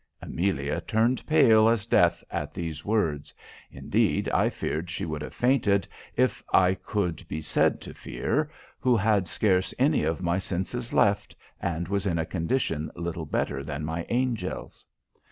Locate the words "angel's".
14.09-14.87